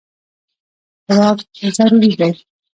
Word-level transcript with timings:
خوراک 1.05 1.39
ضروري 1.75 2.11
دی. 2.19 2.31